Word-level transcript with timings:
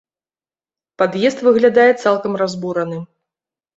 Пад'езд 1.01 1.39
выглядае 1.47 1.87
цалкам 2.07 2.33
разбураным. 2.43 3.03